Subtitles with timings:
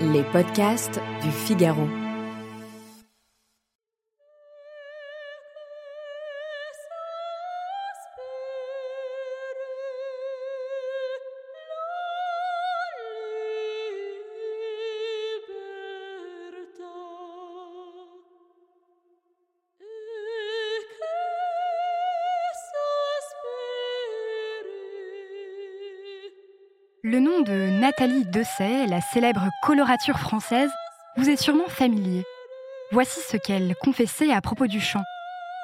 [0.00, 2.07] Les podcasts du Figaro.
[27.10, 30.70] Le nom de Nathalie Dessay, la célèbre colorature française,
[31.16, 32.22] vous est sûrement familier.
[32.92, 35.04] Voici ce qu'elle confessait à propos du chant.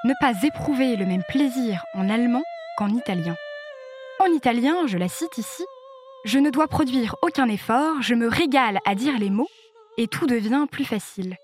[0.05, 2.43] Ne pas éprouver le même plaisir en allemand
[2.79, 3.37] qu'en italien.
[4.21, 5.63] En italien, je la cite ici,
[6.25, 9.51] Je ne dois produire aucun effort, je me régale à dire les mots
[9.99, 11.37] et tout devient plus facile.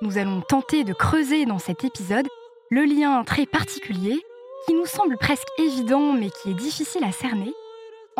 [0.00, 2.26] Nous allons tenter de creuser dans cet épisode
[2.70, 4.18] le lien très particulier,
[4.64, 7.52] qui nous semble presque évident mais qui est difficile à cerner,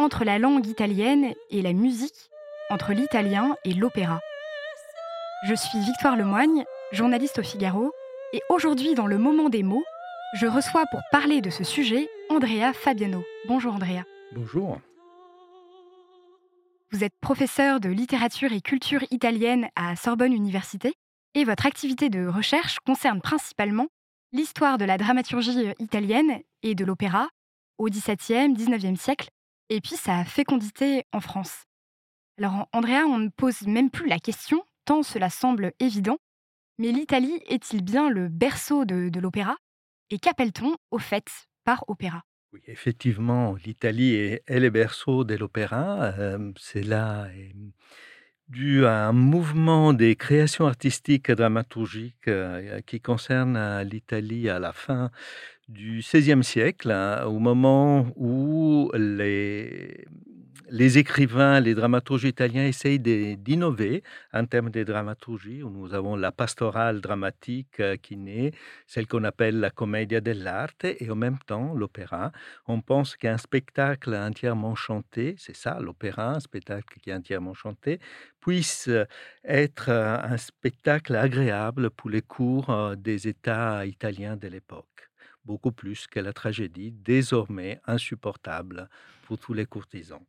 [0.01, 2.31] entre la langue italienne et la musique,
[2.71, 4.21] entre l'italien et l'opéra.
[5.47, 7.93] Je suis Victoire Lemoigne, journaliste au Figaro,
[8.33, 9.85] et aujourd'hui dans le moment des mots,
[10.35, 13.23] je reçois pour parler de ce sujet Andrea Fabiano.
[13.47, 14.05] Bonjour Andrea.
[14.33, 14.79] Bonjour.
[16.93, 20.95] Vous êtes professeur de littérature et culture italienne à Sorbonne Université
[21.35, 23.89] et votre activité de recherche concerne principalement
[24.33, 27.29] l'histoire de la dramaturgie italienne et de l'opéra
[27.79, 29.29] au XVIIe, XIXe siècle
[29.71, 31.65] et puis sa fécondité en France.
[32.39, 36.19] Alors Andrea, on ne pose même plus la question, tant cela semble évident,
[36.79, 39.57] mais l'Italie est-il bien le berceau de, l'opéra?
[40.11, 41.27] Et qu'appelle-t-on au fait
[41.65, 42.25] par opéra?
[42.53, 46.15] Oui, effectivement, l'Italie est, le berceau de l'opéra.
[46.19, 47.29] Euh, c'est là
[48.51, 54.59] dû à un mouvement des créations artistiques et dramaturgiques euh, qui concerne euh, l'Italie à
[54.59, 55.11] la fin
[55.71, 60.05] du XVIe siècle, hein, au moment où les,
[60.71, 65.63] les écrivains, les dramaturges italiens essayent d'innover en termes de dramaturgie.
[65.63, 68.53] Où nous avons la pastorale dramatique euh, qui naît,
[68.87, 72.33] celle qu'on appelle la commedia dell'arte, et en même temps l'opéra.
[72.67, 78.01] On pense qu'un spectacle entièrement chanté, c'est ça l'opéra, un spectacle qui est entièrement chanté,
[78.41, 78.89] puisse
[79.45, 85.10] être euh, un spectacle agréable pour les cours euh, des États italiens de l'époque
[85.51, 88.89] beaucoup plus que la tragédie, désormais insupportable
[89.25, 90.25] pour tous les courtisans.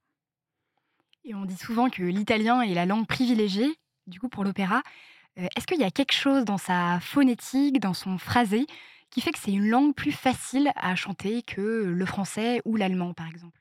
[1.24, 3.72] Et on dit souvent que l'italien est la langue privilégiée,
[4.08, 4.82] du coup, pour l'opéra.
[5.38, 8.66] Euh, est-ce qu'il y a quelque chose dans sa phonétique, dans son phrasé,
[9.12, 13.14] qui fait que c'est une langue plus facile à chanter que le français ou l'allemand,
[13.14, 13.61] par exemple?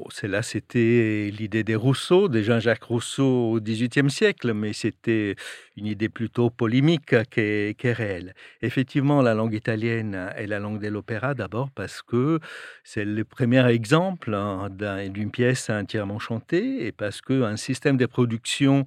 [0.00, 5.34] Oh, celle-là, c'était l'idée des Rousseau, de Jean-Jacques Rousseau au XVIIIe siècle, mais c'était
[5.76, 8.32] une idée plutôt polémique que, réelle.
[8.62, 12.38] Effectivement, la langue italienne est la langue de l'opéra d'abord parce que
[12.84, 18.86] c'est le premier exemple hein, d'une pièce entièrement chantée et parce qu'un système de production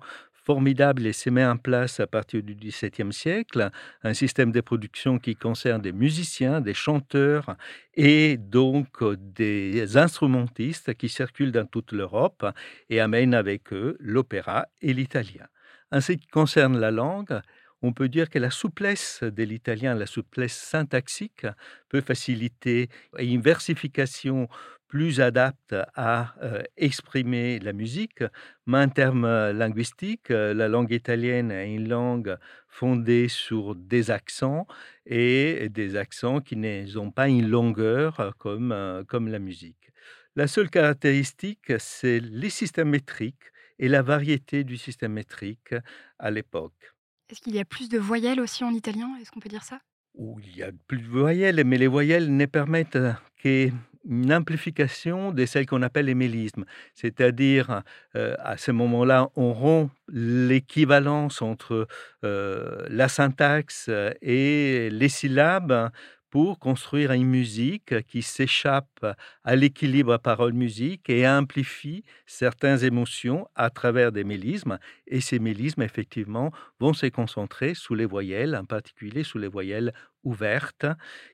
[0.51, 3.69] formidable et s'est mis en place à partir du XVIIe siècle,
[4.03, 7.55] un système de production qui concerne des musiciens, des chanteurs
[7.93, 12.45] et donc des instrumentistes qui circulent dans toute l'Europe
[12.89, 15.47] et amènent avec eux l'opéra et l'italien.
[15.89, 17.39] En ce qui concerne la langue,
[17.81, 21.47] on peut dire que la souplesse de l'italien, la souplesse syntaxique,
[21.87, 24.49] peut faciliter une versification
[24.91, 28.25] plus adapte à euh, exprimer la musique,
[28.65, 32.37] mais en termes euh, linguistiques, euh, la langue italienne est une langue
[32.67, 34.67] fondée sur des accents
[35.05, 38.75] et des accents qui n'ont pas une longueur comme,
[39.07, 39.91] comme la musique.
[40.35, 43.47] La seule caractéristique, c'est les systèmes métriques
[43.79, 45.73] et la variété du système métrique
[46.19, 46.93] à l'époque.
[47.29, 49.07] Est-ce qu'il y a plus de voyelles aussi en italien?
[49.21, 49.79] Est-ce qu'on peut dire ça?
[50.19, 52.99] Il y a plus de voyelles, mais les voyelles ne permettent
[53.41, 53.69] que
[54.07, 56.65] une amplification de celles qu'on appelle les mélismes.
[56.95, 57.83] C'est-à-dire,
[58.15, 61.87] euh, à ce moment-là, on rompt l'équivalence entre
[62.23, 63.89] euh, la syntaxe
[64.21, 65.91] et les syllabes
[66.31, 69.05] pour construire une musique qui s'échappe
[69.43, 74.79] à l'équilibre parole-musique et amplifie certaines émotions à travers des mélismes.
[75.07, 79.93] Et ces mélismes, effectivement, vont se concentrer sous les voyelles, en particulier sous les voyelles
[80.23, 80.85] ouvertes,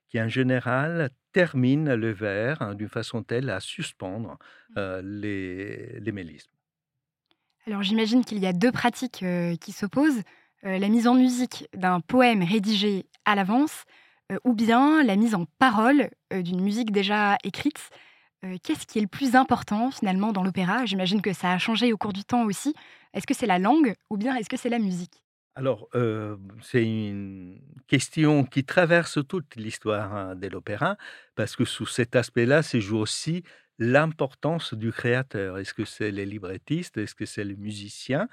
[0.10, 4.74] qui en général terminent le vers hein, d'une façon telle à suspendre mmh.
[4.80, 6.50] euh, les, les, mélismes.
[7.68, 10.24] Alors j'imagine qu'il y a deux pratiques euh, qui s'opposent.
[10.66, 13.84] Euh, la mise en musique d'un poème rédigé à l'avance
[14.46, 17.92] ou bien la mise en parole d'une musique déjà écrite.
[18.62, 20.86] Qu'est-ce qui est le plus important finalement dans l'opéra?
[20.86, 22.74] J'imagine que ça a changé au cours du temps aussi.
[23.14, 25.22] Est-ce que c'est la langue ou bien est-ce que c'est la musique?
[25.58, 25.90] Alors,
[26.62, 30.98] c'est une question qui traverse toute l'histoire hein, de l'opéra,
[31.36, 33.44] parce que sous cet aspect-là se joue aussi
[33.80, 35.60] l'importance du créateur.
[35.60, 36.98] Est-ce que c'est les librettistes?
[36.98, 38.28] Est-ce que c'est les musiciens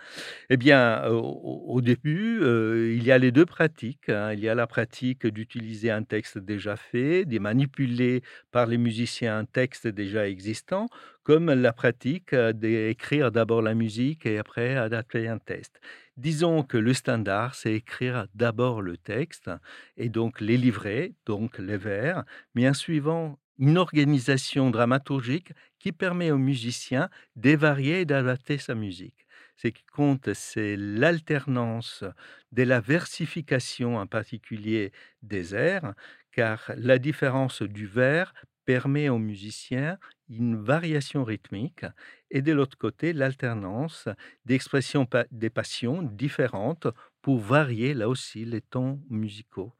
[0.51, 4.09] Eh bien, au, au début, euh, il y a les deux pratiques.
[4.11, 4.33] hein.
[4.33, 8.23] Il y a la pratique d'utiliser un texte déjà fait, de manipuler
[8.53, 10.89] par les musiciens un texte déjà existant,
[11.23, 15.81] comme la pratique euh, d'écrire d'abord la musique et après adapter un texte.
[16.17, 19.51] Disons que le standard, c'est écrire d'abord le texte
[19.97, 22.25] et donc les livrets, donc les vers,
[22.55, 28.75] mais en suivant une organisation dramaturgique qui permet aux musiciens de varier et d'adapter sa
[28.75, 29.27] musique.
[29.57, 32.05] Ce qui compte, c'est l'alternance
[32.53, 35.95] de la versification, en particulier des airs,
[36.33, 38.35] car la différence du vers
[38.65, 41.85] permet aux musiciens une variation rythmique
[42.31, 44.09] et de l'autre côté l'alternance
[44.45, 46.87] d'expressions pa- des passions différentes
[47.23, 49.75] pour varier là aussi les tons musicaux,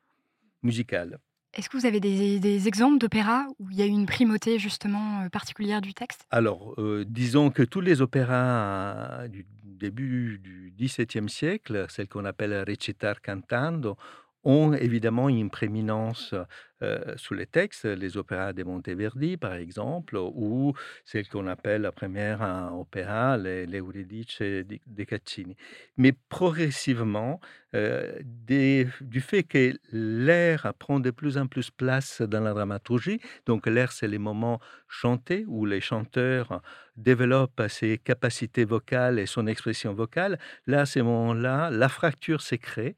[0.63, 1.21] musicales.
[1.55, 4.59] Est-ce que vous avez des, des exemples d'opéras où il y a eu une primauté
[4.59, 6.27] justement euh, particulière du texte?
[6.31, 12.65] Alors, euh, disons que tous les opéras du début du XVIIe siècle, celles qu'on appelle
[12.67, 13.97] recitar cantando,
[14.45, 16.35] ont évidemment une prééminence
[17.17, 20.75] sous les textes, les opéras de Monteverdi par exemple, ou
[21.05, 25.57] celle qu'on appelle la première un opéra, les, les de Caccini.
[25.97, 27.41] Mais progressivement,
[27.73, 33.93] du fait que l'air prend de plus en plus place dans la dramaturgie, donc l'air
[33.93, 36.61] c'est les moments chantés où les chanteurs
[36.97, 42.59] développe ses capacités vocales et son expression vocale, là, à ces moments-là, la fracture s'est
[42.59, 42.95] créée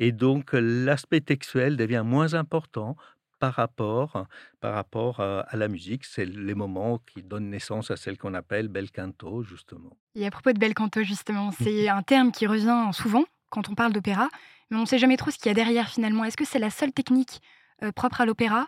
[0.00, 2.96] et donc l'aspect textuel devient moins important
[3.38, 4.26] par rapport,
[4.60, 6.04] par rapport à, à la musique.
[6.04, 9.96] C'est les moments qui donnent naissance à celle qu'on appelle bel canto, justement.
[10.14, 13.74] Et à propos de bel canto justement, c'est un terme qui revient souvent quand on
[13.74, 14.28] parle d'opéra,
[14.70, 16.24] mais on ne sait jamais trop ce qu'il y a derrière finalement.
[16.24, 17.40] Est-ce que c'est la seule technique
[17.82, 18.66] euh, propre à l'opéra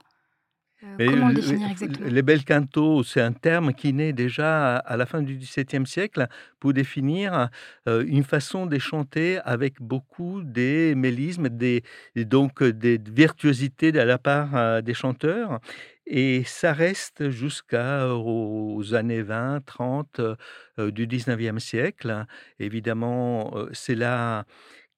[0.83, 2.09] Euh, Comment le définir exactement?
[2.11, 6.27] Les bel canto, c'est un terme qui naît déjà à la fin du XVIIe siècle
[6.59, 7.49] pour définir
[7.89, 11.83] euh, une façon de chanter avec beaucoup des mélismes, des,
[12.17, 15.61] donc euh, des virtuosités de la part des chanteurs.
[16.07, 20.35] Et ça reste jusqu'aux années 20, 30 euh,
[20.79, 22.27] euh, du 19e siècle.
[22.59, 24.45] Évidemment, c'est là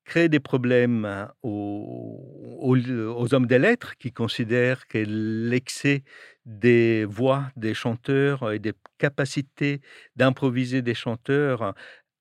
[0.04, 6.04] crée des problèmes hein, aux, aux- aux hommes des lettres qui considèrent que l'excès
[6.46, 9.80] des voix des chanteurs et des capacités
[10.16, 11.74] d'improviser des chanteurs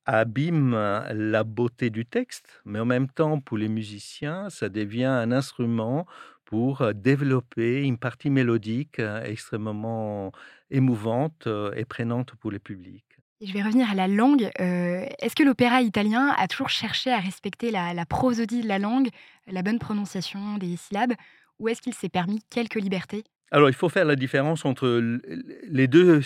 [0.05, 0.73] abîme
[1.13, 6.05] la beauté du texte, mais en même temps, pour les musiciens, ça devient un instrument
[6.45, 10.31] pour développer une partie mélodique euh, extrêmement
[10.69, 13.05] émouvante euh, et prenante pour le public.
[13.41, 14.49] Je vais revenir à la langue.
[14.59, 18.79] Euh, Est-ce que l'opéra italien a toujours cherché à respecter la, la prosodie de la
[18.79, 19.09] langue,
[19.47, 21.13] la bonne prononciation des syllabes,
[21.59, 23.23] ou est-ce qu'il s'est permis quelques libertés?
[23.51, 25.19] Alors, il faut faire la différence entre
[25.67, 26.21] les deux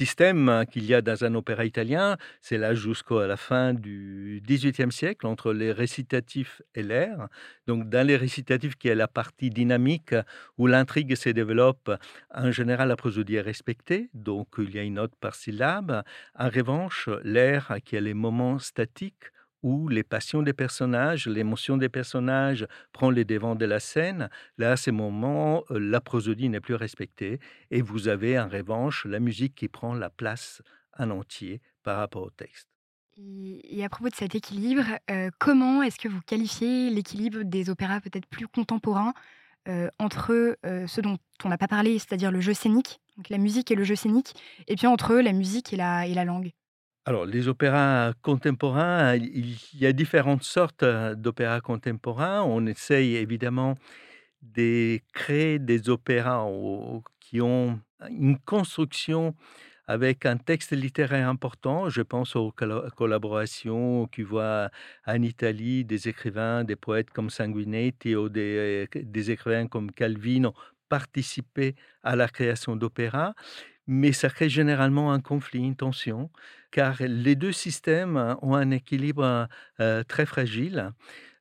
[0.00, 2.16] systèmes hein, qu'il y a dans un opéra italien.
[2.40, 7.28] C'est là jusqu'à la fin du XVIIIe siècle, entre les récitatifs et l'air.
[7.66, 10.14] Donc, dans les récitatifs, qui est la partie dynamique
[10.56, 11.90] où l'intrigue se développe,
[12.34, 14.08] en général, la prosodie est respectée.
[14.14, 16.02] Donc, il y a une note par syllabe.
[16.34, 19.26] En revanche, l'air, qui est les moments statiques,
[19.62, 24.28] où les passions des personnages, l'émotion des personnages prend les devants de la scène,
[24.58, 27.38] Là, à ces moments, euh, la prosodie n'est plus respectée
[27.70, 30.62] et vous avez en revanche la musique qui prend la place
[30.98, 32.68] en entier par rapport au texte.
[33.16, 38.00] et, à propos de cet équilibre, euh, comment est-ce que vous qualifiez l'équilibre des opéras
[38.00, 39.14] peut-être plus contemporains
[39.68, 43.38] euh, entre euh, ceux dont on n'a pas parlé, c'est-à-dire le jeu scénique, donc la
[43.38, 44.34] musique et le jeu scénique,
[44.68, 46.52] et puis entre la musique et la, et la langue?
[47.06, 52.42] Alors, les opéras contemporains, il y a différentes sortes euh, d'opéras contemporains.
[52.42, 53.76] On essaye évidemment
[54.42, 56.46] de créer des opéras
[57.20, 57.80] qui ont
[58.10, 59.34] une construction
[59.86, 61.88] avec un texte littéraire important.
[61.88, 64.70] Je pense aux collaborations qui voient
[65.06, 70.54] en Italie des écrivains, des poètes comme Sanguinetti ou des, des écrivains comme Calvino
[70.90, 73.34] participer à la création d'opéras,
[73.86, 76.30] mais ça crée généralement un conflit, une tension,
[76.70, 79.48] car les deux systèmes hein, ont un équilibre
[79.80, 80.92] euh, très fragile.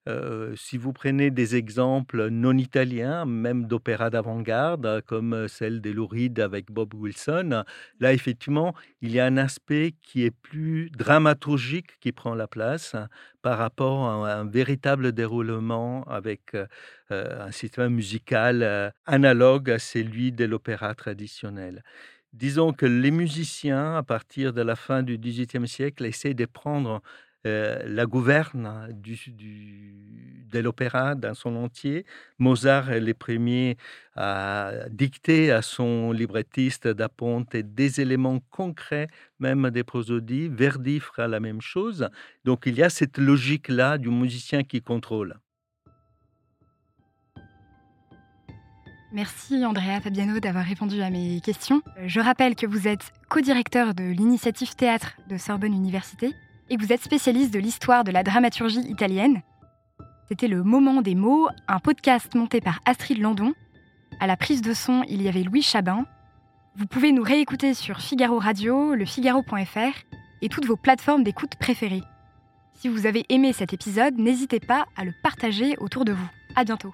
[0.07, 5.81] Euh, si vous prenez des exemples non italiens, même d'opéras d'avant-garde, euh, comme euh, celle
[5.81, 7.63] des Lourides avec Bob Wilson,
[7.99, 12.95] là, effectivement, il y a un aspect qui est plus dramaturgique qui prend la place
[13.41, 16.65] par rapport à un véritable déroulement avec euh,
[17.11, 21.83] euh, un système musical euh, analogue à celui de l'opéra traditionnel.
[22.33, 27.01] Disons que les musiciens, à partir de la fin du XVIIIe siècle, essaient de prendre
[27.47, 29.17] euh, la gouverne du,
[30.51, 32.05] de l'opéra dans son entier.
[32.37, 33.77] Mozart est le premier
[34.15, 39.07] à dicter à son librettiste d'Aponte des éléments concrets,
[39.39, 40.49] même des prosodies.
[40.49, 42.09] Verdi fera la même chose.
[42.45, 45.39] Donc il y a cette logique-là du musicien qui contrôle.
[49.11, 51.81] Merci Andrea Fabiano d'avoir répondu à mes questions.
[52.05, 56.35] Je rappelle que vous êtes co-directeur de l'initiative théâtre de Sorbonne Université
[56.69, 59.41] et que vous êtes spécialiste de l'histoire de la dramaturgie italienne.
[60.27, 63.55] C'était le Moment des mots, un podcast monté par Astrid Landon.
[64.19, 66.05] À la prise de son, il y avait Louis Chabin.
[66.75, 70.05] Vous pouvez nous réécouter sur Figaro Radio, lefigaro.fr
[70.43, 72.03] et toutes vos plateformes d'écoute préférées.
[72.75, 76.29] Si vous avez aimé cet épisode, n'hésitez pas à le partager autour de vous.
[76.55, 76.93] À bientôt.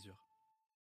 [0.00, 0.16] mesure.